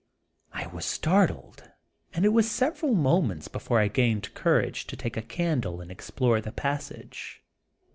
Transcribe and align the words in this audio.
I 0.51 0.65
was 0.65 0.83
startled, 0.83 1.69
and 2.11 2.25
it 2.25 2.29
was 2.33 2.49
several 2.49 2.95
moments 2.95 3.47
before 3.47 3.77
I 3.79 3.87
gained 3.87 4.33
courage 4.33 4.87
to 4.87 4.95
take 4.95 5.15
a 5.15 5.21
candle 5.21 5.79
and 5.79 5.91
explore 5.91 6.41
the 6.41 6.51
passage. 6.51 7.43